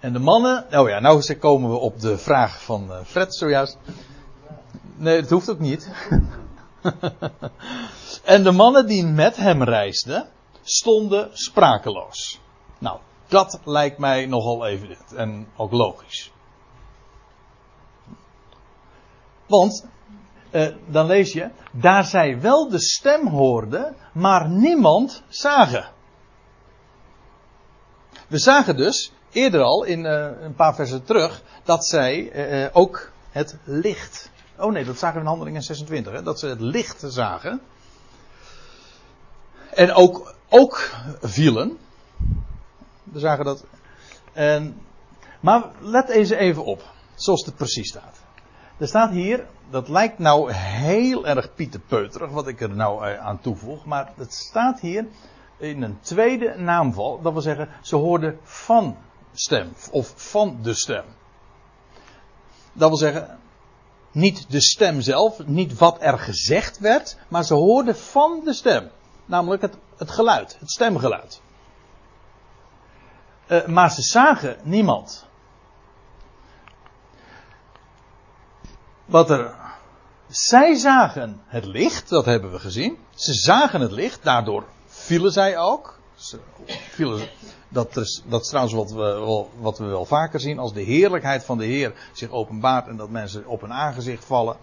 [0.00, 3.78] En de mannen, oh ja, nou komen we op de vraag van uh, Fred zojuist.
[4.96, 5.90] Nee, het hoeft ook niet.
[8.24, 10.28] en de mannen die met hem reisden,
[10.62, 12.40] stonden sprakeloos.
[12.78, 16.32] Nou, dat lijkt mij nogal evident en ook logisch.
[19.46, 19.86] Want,
[20.50, 25.90] eh, dan lees je, daar zij wel de stem hoorden, maar niemand zagen.
[28.28, 33.10] We zagen dus eerder al in uh, een paar versen terug dat zij uh, ook
[33.30, 34.30] het licht.
[34.58, 37.60] Oh nee, dat zagen we in Handelingen 26, hè, dat ze het licht zagen.
[39.74, 40.90] En ook, ook
[41.20, 41.78] vielen.
[43.02, 43.64] We zagen dat.
[44.32, 44.80] En,
[45.40, 46.82] maar let eens even op,
[47.14, 48.18] zoals het precies staat.
[48.76, 53.84] Er staat hier, dat lijkt nou heel erg pieterpeuterig wat ik er nou aan toevoeg,
[53.84, 55.06] maar het staat hier
[55.56, 58.96] in een tweede naamval, dat wil zeggen, ze hoorden van
[59.32, 61.04] stem, of van de stem.
[62.72, 63.38] Dat wil zeggen,
[64.12, 68.90] niet de stem zelf, niet wat er gezegd werd, maar ze hoorden van de stem.
[69.24, 71.40] Namelijk het, het geluid, het stemgeluid.
[73.48, 75.26] Uh, maar ze zagen niemand.
[79.04, 79.54] Wat er.
[80.28, 82.98] Zij zagen het licht, dat hebben we gezien.
[83.14, 85.99] Ze zagen het licht, daardoor vielen zij ook.
[87.68, 90.58] Dat, is, dat trouwens wat we, wat we wel vaker zien.
[90.58, 94.56] Als de heerlijkheid van de Heer zich openbaart en dat mensen op hun aangezicht vallen.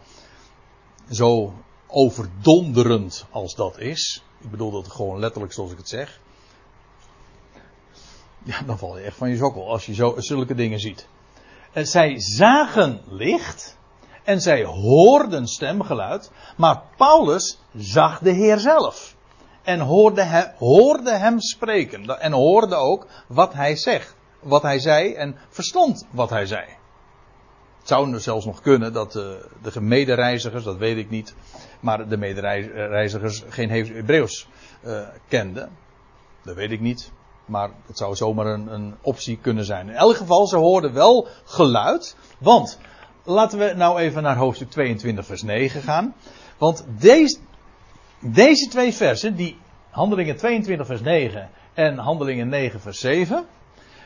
[1.09, 1.53] Zo
[1.87, 4.23] overdonderend als dat is.
[4.41, 6.19] Ik bedoel dat gewoon letterlijk zoals ik het zeg.
[8.43, 11.07] Ja, dan val je echt van je sokkel als je zo, zulke dingen ziet.
[11.71, 13.77] En zij zagen licht
[14.23, 19.16] en zij hoorden stemgeluid, maar Paulus zag de Heer zelf.
[19.67, 22.19] En hoorde hem, hoorde hem spreken.
[22.19, 24.15] En hoorde ook wat hij zegt.
[24.39, 26.65] Wat hij zei en verstond wat hij zei.
[27.80, 31.36] Het zou zelfs nog kunnen dat de, de medereizigers, dat weet ik niet,
[31.80, 34.47] maar de medereizigers geen Hebreeuws
[34.86, 35.69] uh, kenden.
[36.43, 37.12] Dat weet ik niet.
[37.45, 39.89] Maar het zou zomaar een, een, optie kunnen zijn.
[39.89, 42.15] In elk geval, ze hoorden wel geluid.
[42.39, 42.80] Want,
[43.23, 46.15] laten we nou even naar hoofdstuk 22 vers 9 gaan.
[46.58, 47.39] Want deze,
[48.19, 49.58] deze twee versen, die
[49.89, 53.45] Handelingen 22 vers 9 en Handelingen 9 vers 7,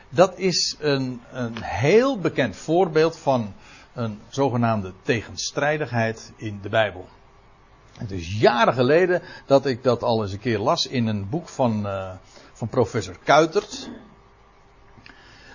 [0.08, 3.54] dat is een, een heel bekend voorbeeld van
[3.94, 7.08] een zogenaamde tegenstrijdigheid in de Bijbel.
[7.98, 11.48] Het is jaren geleden dat ik dat al eens een keer las in een boek
[11.48, 12.12] van, uh,
[12.52, 13.90] van professor Kuitert.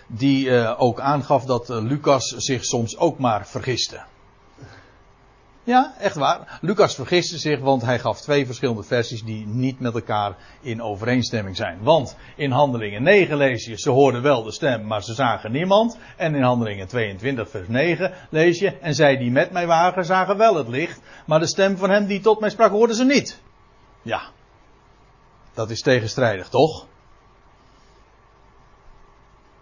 [0.08, 4.04] Die uh, ook aangaf dat uh, Lucas zich soms ook maar vergiste.
[5.68, 6.60] Ja, echt waar.
[6.62, 11.56] Lucas vergiste zich, want hij gaf twee verschillende versies die niet met elkaar in overeenstemming
[11.56, 11.84] zijn.
[11.84, 15.98] Want in Handelingen 9 lees je, ze hoorden wel de stem, maar ze zagen niemand.
[16.18, 20.38] En in Handelingen 22 vers 9 lees je, en zij die met mij waren, zagen
[20.38, 21.02] wel het licht.
[21.26, 23.42] Maar de stem van hem die tot mij sprak, hoorden ze niet.
[24.02, 24.22] Ja,
[25.54, 26.88] dat is tegenstrijdig, toch?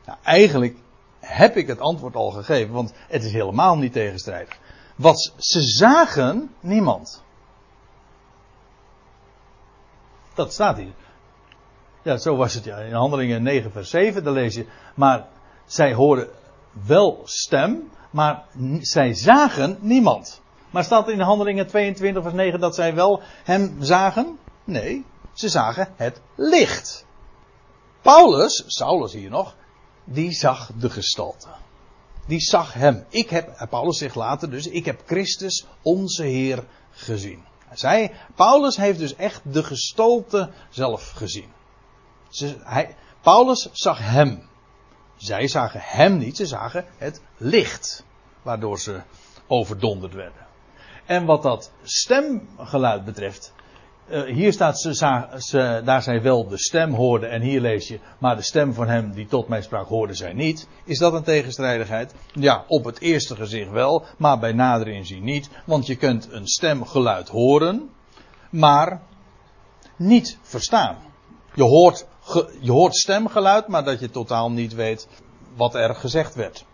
[0.05, 0.77] Nou, eigenlijk
[1.19, 4.63] heb ik het antwoord al gegeven, want het is helemaal niet tegenstrijdig.
[4.95, 7.23] Wat ze zagen, niemand.
[10.33, 10.93] Dat staat hier.
[12.01, 12.77] Ja, zo was het ja.
[12.77, 14.65] In Handelingen 9 vers 7, daar lees je.
[14.95, 15.27] Maar
[15.65, 16.29] zij hoorden
[16.85, 18.43] wel stem, maar
[18.81, 20.41] zij zagen niemand.
[20.69, 24.39] Maar staat in Handelingen 22 vers 9 dat zij wel hem zagen?
[24.63, 27.05] Nee, ze zagen het licht.
[28.01, 29.55] Paulus, Saulus hier nog,
[30.03, 31.47] die zag de gestalte.
[32.25, 33.05] Die zag hem.
[33.09, 37.43] Ik heb, Paulus zegt later dus, ik heb Christus onze Heer gezien.
[37.73, 41.51] Zij, Paulus heeft dus echt de gestalte zelf gezien.
[42.29, 44.49] Ze, hij, Paulus zag hem.
[45.15, 48.03] Zij zagen hem niet, ze zagen het licht.
[48.41, 49.01] Waardoor ze
[49.47, 50.47] overdonderd werden.
[51.05, 53.53] En wat dat stemgeluid betreft.
[54.09, 54.93] Uh, hier staat ze,
[55.37, 58.87] ze, daar zij wel de stem hoorden en hier lees je, maar de stem van
[58.87, 60.67] hem die tot mij sprak hoorde zij niet.
[60.83, 62.13] Is dat een tegenstrijdigheid?
[62.33, 65.49] Ja, op het eerste gezicht wel, maar bij nader inzien niet.
[65.65, 67.89] Want je kunt een stemgeluid horen,
[68.49, 69.01] maar
[69.95, 70.97] niet verstaan.
[71.53, 72.05] Je hoort,
[72.59, 75.07] je hoort stemgeluid, maar dat je totaal niet weet
[75.55, 76.65] wat er gezegd werd.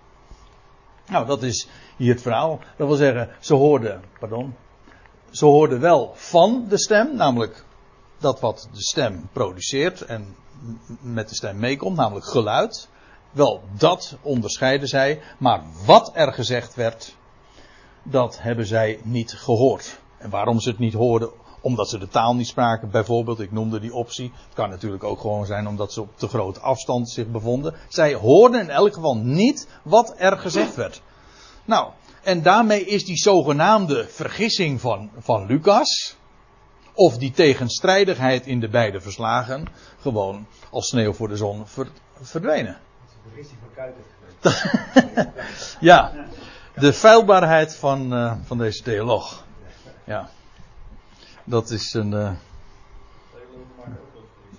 [1.08, 1.68] Nou, dat is
[1.98, 2.60] hier het verhaal.
[2.78, 4.56] Dat wil zeggen, ze hoorden, pardon,
[5.32, 7.66] ze hoorden wel van de stem, namelijk
[8.18, 10.36] dat wat de stem produceert en
[11.02, 12.90] met de stem meekomt, namelijk geluid.
[13.32, 17.16] Wel, dat onderscheiden zij, maar wat er gezegd werd,
[18.04, 20.00] dat hebben zij niet gehoord.
[20.18, 23.80] En waarom ze het niet hoorden, omdat ze de taal niet spraken, bijvoorbeeld, ik noemde
[23.80, 24.32] die optie.
[24.46, 27.76] Het kan natuurlijk ook gewoon zijn omdat ze op te grote afstand zich bevonden.
[27.90, 31.02] Zij hoorden in elk geval niet wat er gezegd werd.
[31.66, 31.92] Nou,
[32.24, 36.16] en daarmee is die zogenaamde vergissing van, van Lucas,
[36.94, 39.68] of die tegenstrijdigheid in de beide verslagen,
[40.00, 41.88] gewoon als sneeuw voor de zon ver,
[42.22, 42.78] verdwenen.
[45.80, 46.14] Ja,
[46.76, 49.46] de feilbaarheid van, uh, van deze theoloog.
[50.04, 50.30] Ja,
[51.44, 52.12] dat is een.
[52.12, 52.32] Uh,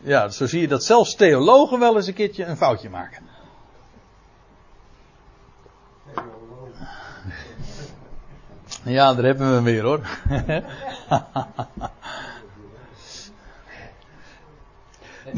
[0.02, 3.31] ja, zo zie je dat zelfs theologen wel eens een keertje een foutje maken.
[8.84, 10.00] Ja, daar hebben we hem weer hoor.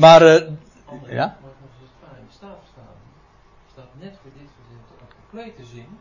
[0.03, 0.51] maar, uh,
[1.09, 1.37] ja?
[2.29, 2.59] staat
[3.73, 5.99] staat net voor dit gedeelte een complete zin.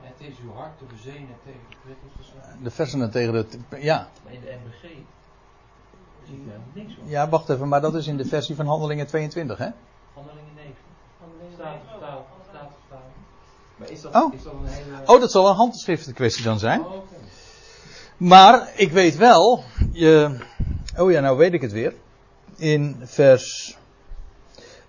[0.00, 2.32] Het is uw hart te bezenen tegen de prikkels.
[2.62, 3.46] De versen tegen de.
[3.80, 4.08] Ja.
[4.24, 7.08] Maar in de MBG zie ik helemaal niks van.
[7.08, 9.68] Ja, wacht even, maar dat is in de versie van Handelingen 22, hè?
[10.14, 10.74] Handelingen 9.
[11.54, 13.12] Staat vertaald, staat vertaald.
[13.80, 14.34] Maar is dat, Oh.
[14.34, 14.96] is dat een hele.
[15.06, 16.80] Oh, dat zal een handschriften kwestie dan zijn.
[16.80, 16.92] Oh.
[18.16, 20.38] Maar ik weet wel, je,
[20.96, 21.94] oh ja, nou weet ik het weer.
[22.56, 23.76] In vers,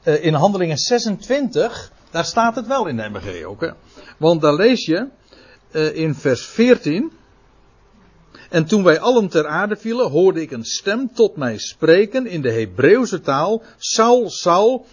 [0.04, 3.62] eh, in Handelingen 26, daar staat het wel in de MBG ook.
[3.62, 3.70] Hè?
[4.18, 5.08] Want daar lees je
[5.72, 7.12] eh, in vers 14.
[8.50, 12.42] En toen wij allen ter aarde vielen, hoorde ik een stem tot mij spreken in
[12.42, 13.62] de Hebreeuwse taal.
[13.78, 14.86] Saul, Saul,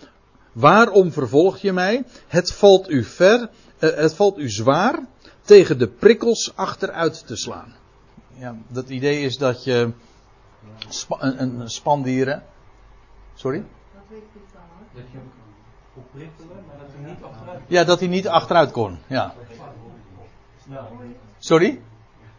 [0.53, 2.05] waarom vervolg je mij?
[2.27, 5.07] Het valt u ver, het valt u zwaar
[5.41, 7.75] tegen de prikkels achteruit te slaan.
[8.35, 9.93] Ja, dat idee is dat je
[10.89, 12.43] spa, een, een spandieren.
[13.35, 13.59] Sorry?
[13.59, 15.03] Dat weet ik niet van hoor.
[15.03, 15.31] Dat je hem
[15.95, 18.99] kon prikkelen, maar dat hij niet achteruit Ja, dat hij niet achteruit kon.
[19.07, 19.35] Ja.
[21.39, 21.81] Sorry?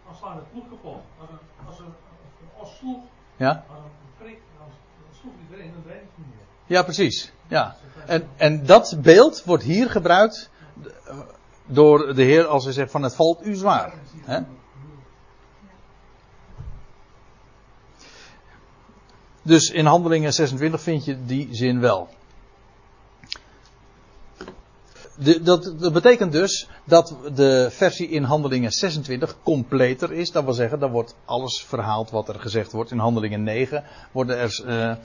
[0.06, 1.02] Dan slaan het ploeg kapot.
[1.19, 2.99] Als een, als een, een os sloeg
[3.38, 3.49] Ja?
[3.49, 4.67] aan een prik, dan
[5.21, 6.78] sloeg hij erin en dan deed het niet meer.
[6.78, 7.32] Ja, precies.
[7.47, 7.75] Ja.
[8.06, 10.59] En, en dat beeld wordt hier gebruikt eh,
[11.65, 13.94] door de Heer als hij zegt van het valt u zwaar.
[14.26, 14.39] Hè?
[19.42, 22.10] Dus in Handelingen 26 vind je die zin wel.
[25.42, 30.32] Dat, dat betekent dus dat de versie in Handelingen 26 completer is.
[30.32, 32.92] Dat wil zeggen, daar wordt alles verhaald wat er gezegd wordt.
[32.92, 34.96] In Handelingen 9 worden er, eh,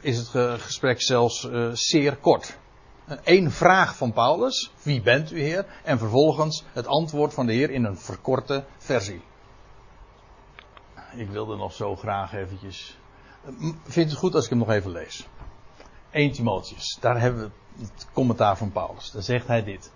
[0.00, 2.56] is het ge- gesprek zelfs eh, zeer kort.
[3.24, 5.66] Eén vraag van Paulus, wie bent u Heer?
[5.84, 9.22] En vervolgens het antwoord van de Heer in een verkorte versie.
[11.16, 12.98] Ik wilde nog zo graag eventjes.
[13.84, 15.28] Vindt het goed als ik hem nog even lees?
[16.10, 19.10] 1 Timotheus, daar hebben we het commentaar van Paulus.
[19.10, 19.92] Daar zegt hij dit.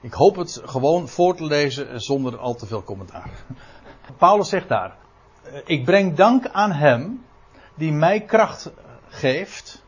[0.00, 3.30] Ik hoop het gewoon voor te lezen zonder al te veel commentaar.
[4.18, 4.96] Paulus zegt daar:
[5.42, 7.24] eh, Ik breng dank aan hem
[7.74, 8.70] die mij kracht
[9.08, 9.83] geeft.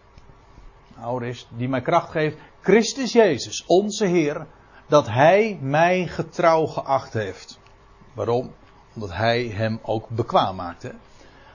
[1.02, 2.36] Auris, die mij kracht geeft.
[2.60, 4.46] Christus Jezus, onze Heer,
[4.86, 7.58] dat hij mij getrouw geacht heeft.
[8.12, 8.54] Waarom?
[8.94, 10.94] Omdat hij hem ook bekwaam maakte.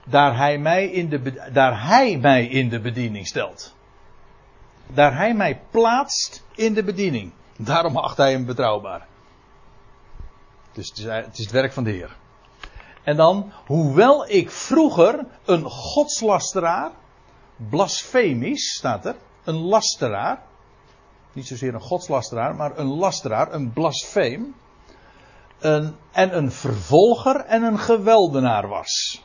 [0.05, 3.74] Daar hij mij in de, daar hij mij in de bediening stelt.
[4.88, 7.32] Daar hij mij plaatst in de bediening.
[7.57, 9.07] Daarom acht hij hem betrouwbaar.
[10.72, 12.15] Dus het is, het is het werk van de Heer.
[13.03, 16.91] En dan, hoewel ik vroeger een godslasteraar,
[17.70, 20.43] blasfemisch staat er, een lasteraar,
[21.33, 24.55] niet zozeer een godslasteraar, maar een lasteraar, een blasfeem,
[25.59, 29.23] een, en een vervolger en een geweldenaar was.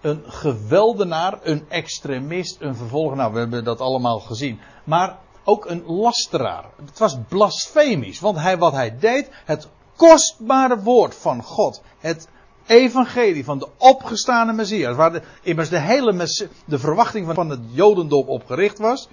[0.00, 3.16] Een geweldenaar, een extremist, een vervolger.
[3.16, 4.60] Nou, we hebben dat allemaal gezien.
[4.84, 6.64] Maar ook een lasteraar.
[6.84, 12.28] Het was blasfemisch, want hij, wat hij deed, het kostbare woord van God, het
[12.66, 16.28] evangelie van de opgestane Messias, waar de, immers de hele
[16.64, 19.08] de verwachting van, van het Jodendom op gericht was,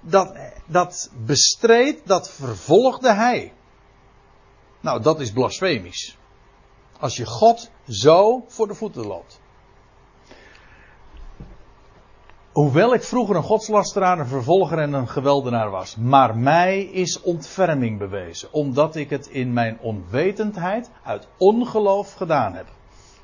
[0.00, 3.52] dat, dat bestreed, dat vervolgde hij.
[4.80, 6.16] Nou, dat is blasfemisch.
[7.00, 9.40] Als je God zo voor de voeten loopt.
[12.52, 15.96] Hoewel ik vroeger een godslasteraar, een vervolger en een geweldenaar was.
[15.96, 18.52] Maar mij is ontferming bewezen.
[18.52, 22.66] Omdat ik het in mijn onwetendheid uit ongeloof gedaan heb.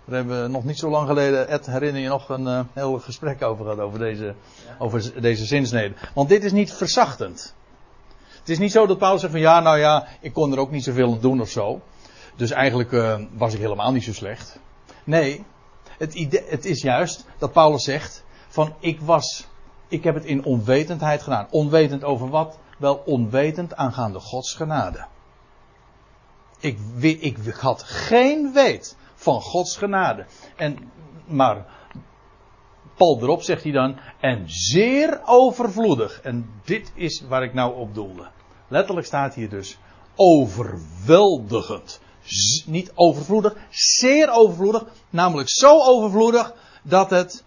[0.05, 2.99] Daar hebben we nog niet zo lang geleden, Ed, herinner je nog een eh, heel
[2.99, 3.81] gesprek over gehad.
[3.81, 4.35] Over deze,
[4.79, 5.95] over deze zinsnede.
[6.15, 7.55] Want dit is niet verzachtend.
[8.39, 10.71] Het is niet zo dat Paulus zegt van ja, nou ja, ik kon er ook
[10.71, 11.81] niet zoveel aan doen of zo.
[12.37, 14.59] Dus eigenlijk eh, was ik helemaal niet zo slecht.
[15.05, 15.45] Nee,
[15.99, 19.47] het, idee, het is juist dat Paulus zegt van ik was,
[19.89, 21.47] ik heb het in onwetendheid gedaan.
[21.51, 22.59] Onwetend over wat?
[22.79, 25.07] Wel onwetend aangaande Gods genade.
[26.59, 30.27] Ik, wi- ik had geen weet van Gods genade.
[30.57, 30.79] En,
[31.27, 31.67] maar
[32.95, 36.21] Paul erop zegt hij dan, en zeer overvloedig.
[36.21, 38.29] En dit is waar ik nou op doelde.
[38.69, 39.79] Letterlijk staat hier dus
[40.17, 42.01] overweldigend.
[42.67, 44.85] Niet overvloedig, zeer overvloedig.
[45.11, 47.45] Namelijk zo overvloedig dat het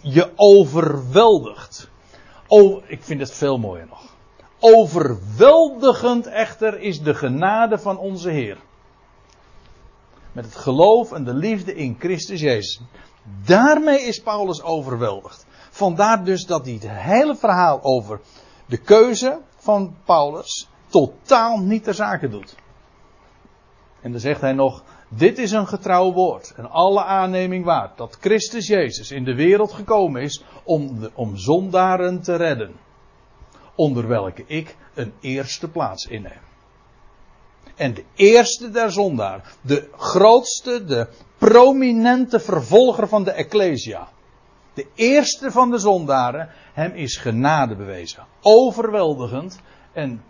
[0.00, 1.90] je overweldigt.
[2.86, 4.14] Ik vind het veel mooier nog.
[4.60, 8.58] Overweldigend echter is de genade van onze Heer.
[10.34, 12.80] Met het geloof en de liefde in Christus Jezus.
[13.44, 15.46] Daarmee is Paulus overweldigd.
[15.70, 18.20] Vandaar dus dat hij het hele verhaal over
[18.66, 22.54] de keuze van Paulus totaal niet ter zake doet.
[24.00, 28.16] En dan zegt hij nog, dit is een getrouw woord en alle aanneming waard dat
[28.20, 32.74] Christus Jezus in de wereld gekomen is om, om zondaren te redden.
[33.74, 36.40] Onder welke ik een eerste plaats inneem.
[37.74, 41.08] En de eerste der zondaar, de grootste, de
[41.38, 44.08] prominente vervolger van de Ecclesia.
[44.74, 48.26] De eerste van de zondaren, hem is genade bewezen.
[48.40, 49.60] Overweldigend.
[49.92, 50.22] En,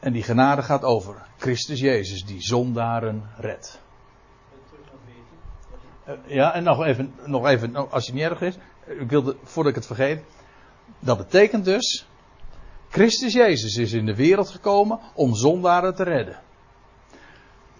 [0.00, 3.80] en die genade gaat over Christus Jezus, die zondaren redt.
[6.04, 8.54] Eh, Ja, en nog even, nog even, nou, als het niet erg is,
[8.86, 10.22] ik wilde, voordat ik het vergeet.
[10.98, 12.06] Dat betekent dus,
[12.94, 16.40] Christus Jezus is in de wereld gekomen om zondaren te redden.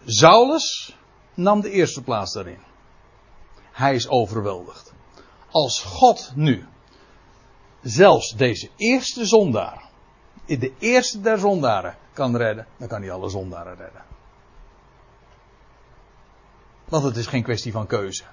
[0.04, 0.96] Saulus
[1.34, 2.58] nam de eerste plaats daarin.
[3.72, 4.92] Hij is overweldigd.
[5.50, 6.66] Als God nu
[7.82, 9.90] zelfs deze eerste zondaar,
[10.46, 14.04] de eerste der zondaren, kan redden, dan kan hij alle zondaren redden.
[16.84, 18.24] Want het is geen kwestie van keuze.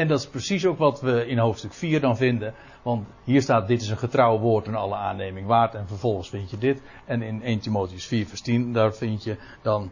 [0.00, 2.54] En dat is precies ook wat we in hoofdstuk 4 dan vinden.
[2.82, 5.74] Want hier staat: Dit is een getrouw woord en alle aanneming waard.
[5.74, 6.82] En vervolgens vind je dit.
[7.04, 9.90] En in 1 Timotheus 4, vers 10, daar vind je dan.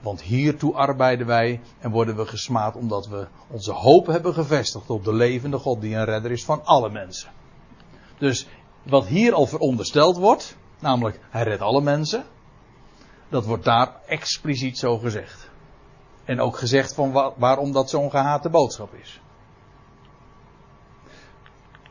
[0.00, 5.04] Want hiertoe arbeiden wij en worden we gesmaad omdat we onze hoop hebben gevestigd op
[5.04, 7.30] de levende God die een redder is van alle mensen.
[8.18, 8.46] Dus
[8.82, 12.24] wat hier al verondersteld wordt, namelijk hij redt alle mensen,
[13.28, 15.50] dat wordt daar expliciet zo gezegd.
[16.24, 19.20] En ook gezegd van wa- waarom dat zo'n gehate boodschap is.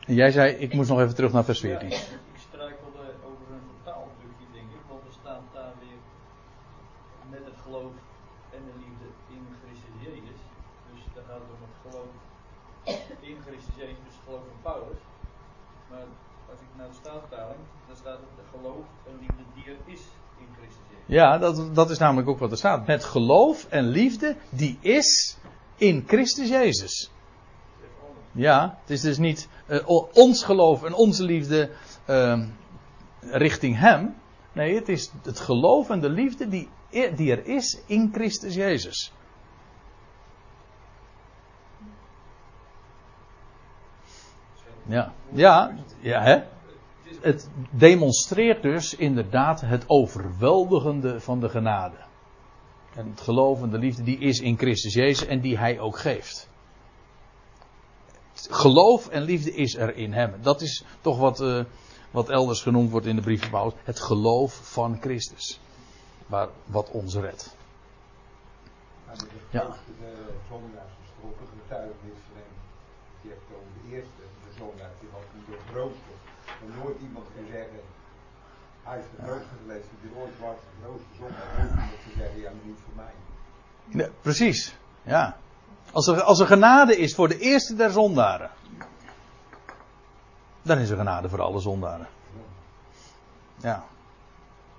[0.06, 1.88] En jij zei, ik moest nog even terug naar vers 14.
[1.88, 6.00] Ja, ik struikelde over een vertaaldrukje, denk ik, want er staat daar weer
[7.34, 7.94] met het geloof
[8.54, 10.40] en de liefde in Christus Jezus.
[10.90, 12.12] Dus daar gaat het om het geloof
[13.30, 15.02] in Christus Jezus, dus het geloof van Paulus.
[15.90, 16.06] Maar
[16.50, 20.02] als ik naar de staatvertaling, dan staat het de geloof en liefde die er is
[20.42, 21.08] in Christus Jezus.
[21.18, 22.86] Ja, dat, dat is namelijk ook wat er staat.
[22.86, 25.38] Met geloof en liefde die is
[25.76, 27.10] in Christus Jezus.
[28.36, 31.70] Ja, het is dus niet eh, ons geloof en onze liefde
[32.04, 32.42] eh,
[33.20, 34.14] richting Hem.
[34.52, 39.12] Nee, het is het geloof en de liefde die, die er is in Christus Jezus.
[44.82, 46.42] Ja, ja, ja hè?
[47.20, 51.96] Het demonstreert dus inderdaad het overweldigende van de genade.
[52.94, 55.98] En het geloof en de liefde die is in Christus Jezus en die Hij ook
[55.98, 56.48] geeft.
[58.50, 60.34] Geloof en liefde is er in Hem.
[60.42, 61.64] Dat is toch wat, eh,
[62.10, 63.74] wat elders genoemd wordt in de brief van Paulus.
[63.84, 65.60] Het geloof van Christus.
[66.26, 67.56] Waar, wat ons redt.
[69.50, 69.76] Ja.
[70.00, 70.12] de
[70.48, 72.20] zondaars gesproken getuigenis.
[73.22, 76.12] Die heeft over de eerste, de zondaar, die was niet de grootste.
[76.62, 77.80] En nooit iemand kan zeggen
[78.82, 81.88] Hij is de grootste geweest die ooit was, de grootste zondaar.
[81.90, 83.14] Niet te zeggen, ja, maar niet voor mij.
[84.00, 84.76] Ja, precies.
[85.02, 85.36] Ja.
[85.96, 88.50] Als er, als genade is voor de eerste der zondaren.
[90.62, 92.08] Dan is er genade voor alle zondaren.
[93.62, 93.84] Ja.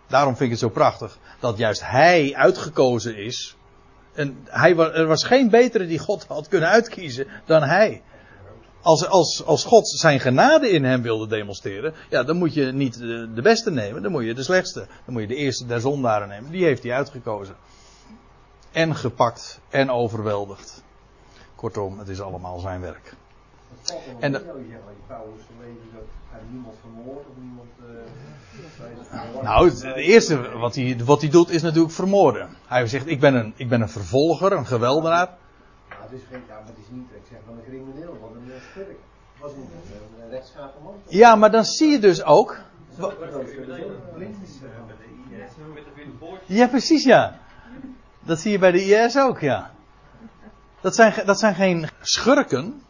[0.07, 3.55] Daarom vind ik het zo prachtig dat juist hij uitgekozen is.
[4.13, 8.01] En hij, er was geen betere die God had kunnen uitkiezen dan hij.
[8.82, 12.97] Als, als, als God zijn genade in hem wilde demonstreren, ja, dan moet je niet
[12.97, 14.80] de, de beste nemen, dan moet je de slechtste.
[14.80, 16.51] Dan moet je de eerste der zondaren nemen.
[16.51, 17.55] Die heeft hij uitgekozen.
[18.72, 20.86] En gepakt en overweldigd.
[21.58, 23.14] Kortom, het is allemaal zijn werk.
[23.86, 24.43] Er En dat
[26.30, 27.70] hij niemand vermoord of niemand.
[29.36, 32.49] eh, Nou, het, eerste wat hij, wat hij doet is natuurlijk vermoorden.
[32.68, 35.28] Hij zegt, ik ben een, ik ben een vervolger, een geweldenaar.
[35.89, 38.36] Ja, het is geen, ja, maar het is niet, ik zeg van een crimineel, want
[38.36, 38.97] een eh, schurk.
[39.41, 40.93] Was niet een, een rechtschapen man.
[41.08, 42.58] Ja, maar dan zie je dus ook.
[42.99, 43.05] Eh.
[46.45, 47.39] Ja, precies ja.
[48.20, 49.72] Dat zie je bij de IS ook, ja.
[50.82, 52.82] Dat zijn, dat zijn geen schurken,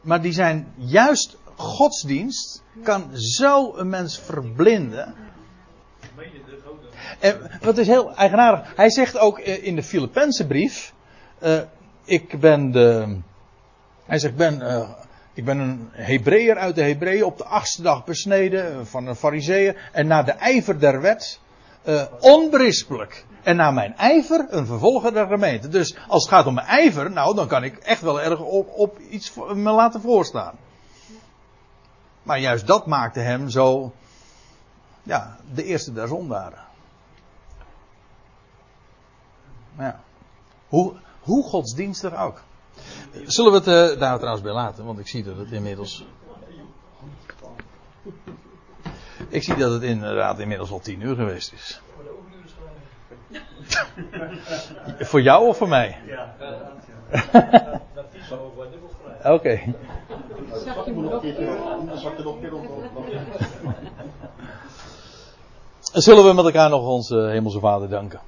[0.00, 5.14] maar die zijn juist godsdienst kan zo een mens verblinden.
[7.18, 10.92] En wat is heel eigenaardig, hij zegt ook eh, in de Filippense brief,
[11.38, 11.60] eh,
[12.04, 13.16] ik ben de,
[14.04, 14.90] hij zegt, ben, eh,
[15.34, 19.90] ik ben een Hebreeër uit de Hebreeën op de achtste dag besneden van een Farizeeër
[19.92, 21.40] en naar de ijver der wet
[21.82, 23.24] eh, onberispelijk.
[23.42, 25.68] En naar mijn ijver een vervolger der gemeente.
[25.68, 28.68] Dus als het gaat om mijn ijver, nou dan kan ik echt wel erg op,
[28.68, 30.54] op iets me laten voorstaan.
[32.22, 33.92] Maar juist dat maakte hem zo,
[35.02, 36.66] ja, de eerste der zondaren.
[39.78, 40.00] Ja.
[40.68, 42.42] Hoe, hoe godsdienstig ook.
[43.24, 44.84] Zullen we het eh, daar trouwens bij laten?
[44.84, 46.06] Want ik zie dat het inmiddels.
[49.28, 51.80] Ik zie dat het inderdaad inmiddels al tien uur geweest is.
[55.10, 55.96] voor jou of voor mij?
[56.06, 56.34] Ja.
[57.94, 58.90] Dat is ook wat dubbel
[59.24, 59.60] Oké.
[65.92, 68.20] Zullen we met elkaar nog onze Hemelse Vader danken?